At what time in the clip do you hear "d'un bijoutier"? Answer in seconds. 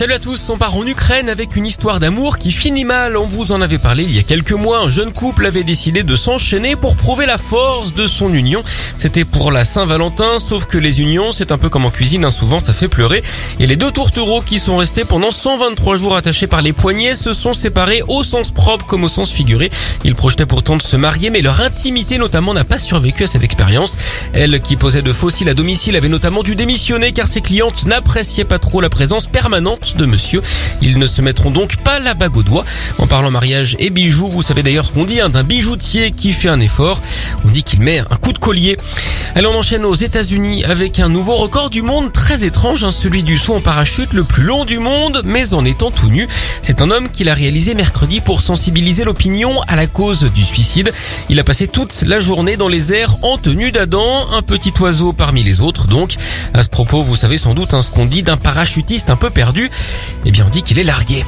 35.28-36.10